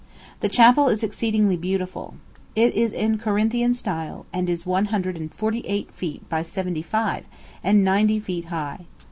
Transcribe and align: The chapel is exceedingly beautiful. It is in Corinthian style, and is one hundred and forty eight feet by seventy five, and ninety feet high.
The 0.39 0.49
chapel 0.49 0.89
is 0.89 1.03
exceedingly 1.03 1.55
beautiful. 1.55 2.15
It 2.55 2.73
is 2.73 2.91
in 2.91 3.19
Corinthian 3.19 3.75
style, 3.75 4.25
and 4.33 4.49
is 4.49 4.65
one 4.65 4.85
hundred 4.85 5.15
and 5.15 5.31
forty 5.31 5.59
eight 5.67 5.91
feet 5.91 6.27
by 6.27 6.41
seventy 6.41 6.81
five, 6.81 7.25
and 7.63 7.83
ninety 7.83 8.19
feet 8.19 8.45
high. 8.45 8.87